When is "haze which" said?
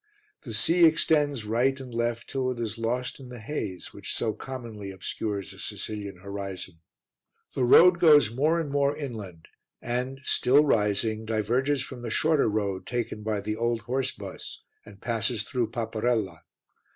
3.39-4.15